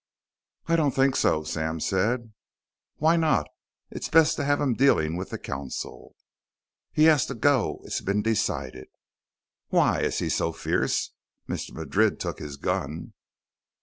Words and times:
"I 0.65 0.75
don't 0.75 0.95
think 0.95 1.15
so," 1.15 1.43
Sam 1.43 1.79
said. 1.79 2.33
"Why 2.95 3.17
not? 3.17 3.47
It's 3.91 4.09
best 4.09 4.35
to 4.37 4.43
have 4.43 4.59
him 4.59 4.73
dealing 4.73 5.15
with 5.15 5.29
the 5.29 5.37
council." 5.37 6.15
"He 6.91 7.03
has 7.03 7.27
to 7.27 7.35
go. 7.35 7.81
It's 7.83 8.01
been 8.01 8.23
decided." 8.23 8.87
"Why? 9.67 9.99
Is 10.01 10.17
he 10.17 10.27
so 10.29 10.53
fierce? 10.53 11.11
Mr. 11.47 11.73
Madrid 11.73 12.19
took 12.19 12.39
his 12.39 12.57
gun." 12.57 13.13